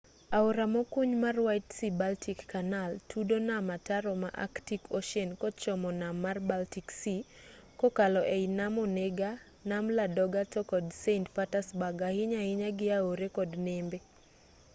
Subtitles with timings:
[0.37, 6.37] aora mokuny mar white sea-baltic canal tudo nam ataro ma arctic ocean kochomo nam mar
[6.49, 7.21] baltic sea
[7.79, 9.31] kokalo ei nam onega
[9.69, 13.97] nam ladoga to kod saint petersburg ahinya ahinya gi aore kod nembe